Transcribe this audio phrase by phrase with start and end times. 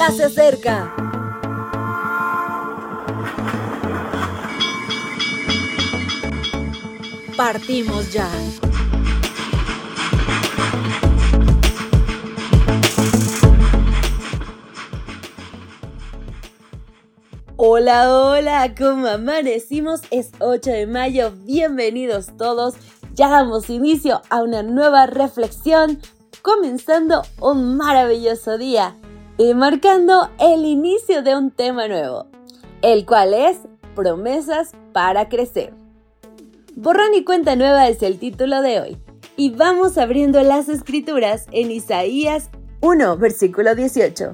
[0.00, 0.94] ya se acerca.
[7.36, 8.26] Partimos ya.
[17.56, 20.00] Hola, hola, ¿cómo amanecimos?
[20.10, 22.76] Es 8 de mayo, bienvenidos todos.
[23.12, 26.00] Ya damos inicio a una nueva reflexión,
[26.40, 28.96] comenzando un maravilloso día
[29.40, 32.26] y marcando el inicio de un tema nuevo,
[32.82, 33.56] el cual es
[33.96, 35.72] promesas para crecer.
[36.76, 38.98] Borrón y cuenta nueva es el título de hoy
[39.38, 42.50] y vamos abriendo las escrituras en Isaías
[42.82, 44.32] 1, versículo 18.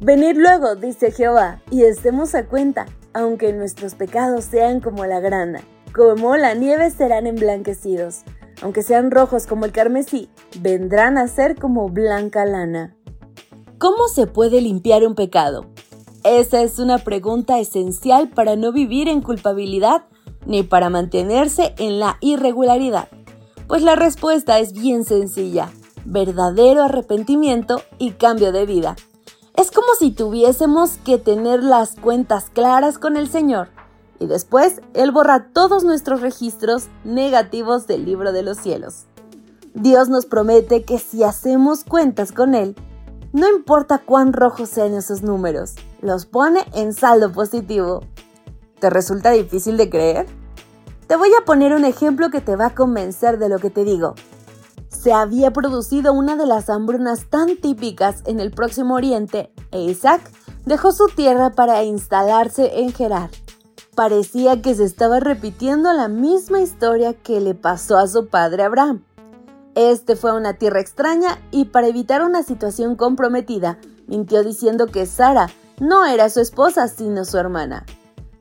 [0.00, 5.60] Venid luego, dice Jehová, y estemos a cuenta, aunque nuestros pecados sean como la grana,
[5.94, 8.24] como la nieve serán emblanquecidos,
[8.62, 10.28] aunque sean rojos como el carmesí,
[10.58, 12.96] vendrán a ser como blanca lana.
[13.78, 15.66] ¿Cómo se puede limpiar un pecado?
[16.22, 20.04] Esa es una pregunta esencial para no vivir en culpabilidad
[20.46, 23.08] ni para mantenerse en la irregularidad.
[23.66, 25.72] Pues la respuesta es bien sencilla,
[26.04, 28.94] verdadero arrepentimiento y cambio de vida.
[29.56, 33.68] Es como si tuviésemos que tener las cuentas claras con el Señor
[34.20, 39.06] y después Él borra todos nuestros registros negativos del libro de los cielos.
[39.74, 42.76] Dios nos promete que si hacemos cuentas con Él,
[43.34, 48.00] no importa cuán rojos sean esos números, los pone en saldo positivo.
[48.80, 50.26] ¿Te resulta difícil de creer?
[51.06, 53.84] Te voy a poner un ejemplo que te va a convencer de lo que te
[53.84, 54.14] digo
[55.04, 60.22] se había producido una de las hambrunas tan típicas en el próximo Oriente e Isaac
[60.64, 63.28] dejó su tierra para instalarse en Gerar.
[63.94, 69.04] Parecía que se estaba repitiendo la misma historia que le pasó a su padre Abraham.
[69.74, 75.06] Este fue a una tierra extraña y para evitar una situación comprometida, mintió diciendo que
[75.06, 75.48] Sara
[75.80, 77.84] no era su esposa sino su hermana.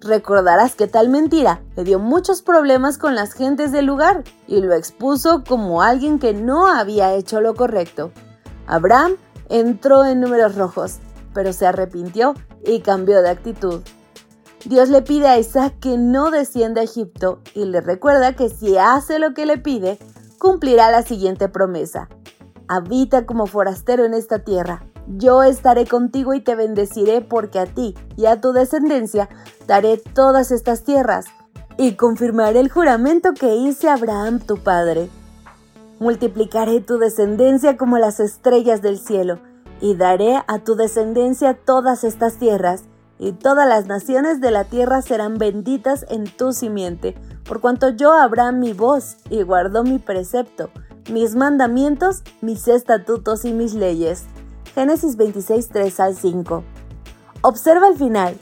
[0.00, 4.74] Recordarás que tal mentira le dio muchos problemas con las gentes del lugar y lo
[4.74, 8.10] expuso como alguien que no había hecho lo correcto.
[8.66, 9.16] Abraham
[9.48, 10.98] entró en números rojos,
[11.32, 12.34] pero se arrepintió
[12.66, 13.80] y cambió de actitud.
[14.64, 18.76] Dios le pide a Isaac que no descienda a Egipto y le recuerda que si
[18.78, 19.98] hace lo que le pide,
[20.42, 22.08] cumplirá la siguiente promesa.
[22.66, 27.94] Habita como forastero en esta tierra yo estaré contigo y te bendeciré porque a ti
[28.16, 29.28] y a tu descendencia
[29.66, 31.26] daré todas estas tierras
[31.76, 35.08] y confirmaré el juramento que hice a Abraham tu padre.
[35.98, 39.38] Multiplicaré tu descendencia como las estrellas del cielo
[39.80, 42.84] y daré a tu descendencia todas estas tierras
[43.18, 48.12] y todas las naciones de la tierra serán benditas en tu simiente, por cuanto yo
[48.12, 50.70] Abraham mi voz y guardó mi precepto,
[51.10, 54.24] mis mandamientos, mis estatutos y mis leyes.
[54.74, 56.64] Génesis 26, 3 al 5.
[57.42, 58.36] Observa el final.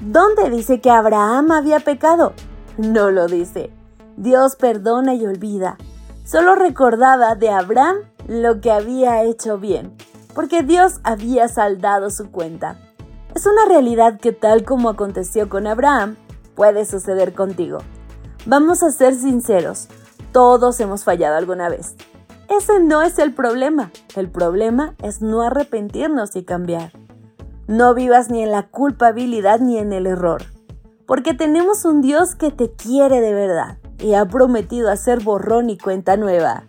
[0.00, 2.32] ¿Dónde dice que Abraham había pecado?
[2.78, 3.70] No lo dice.
[4.16, 5.76] Dios perdona y olvida.
[6.24, 9.94] Solo recordaba de Abraham lo que había hecho bien,
[10.34, 12.78] porque Dios había saldado su cuenta.
[13.34, 16.16] Es una realidad que tal como aconteció con Abraham,
[16.54, 17.78] puede suceder contigo.
[18.46, 19.88] Vamos a ser sinceros,
[20.30, 21.96] todos hemos fallado alguna vez.
[22.50, 23.90] Ese no es el problema.
[24.16, 26.92] El problema es no arrepentirnos y cambiar.
[27.66, 30.42] No vivas ni en la culpabilidad ni en el error.
[31.06, 35.78] Porque tenemos un Dios que te quiere de verdad y ha prometido hacer borrón y
[35.78, 36.64] cuenta nueva.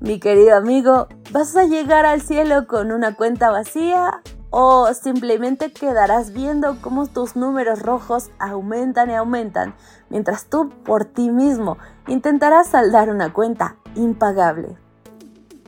[0.00, 6.32] Mi querido amigo, ¿vas a llegar al cielo con una cuenta vacía o simplemente quedarás
[6.32, 9.74] viendo cómo tus números rojos aumentan y aumentan
[10.08, 14.76] mientras tú por ti mismo intentarás saldar una cuenta impagable?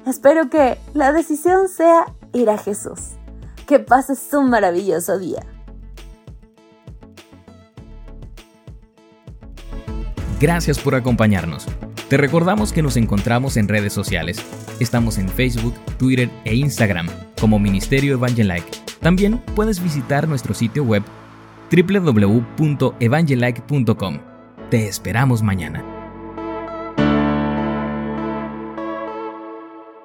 [0.06, 3.12] Espero que la decisión sea ir a Jesús.
[3.66, 5.46] Que pases un maravilloso día.
[10.40, 11.66] Gracias por acompañarnos.
[12.08, 14.38] Te recordamos que nos encontramos en redes sociales.
[14.80, 17.06] Estamos en Facebook, Twitter e Instagram
[17.42, 18.70] como Ministerio Evangelike.
[19.00, 21.02] También puedes visitar nuestro sitio web
[21.72, 24.18] www.evangelike.com.
[24.70, 25.91] Te esperamos mañana.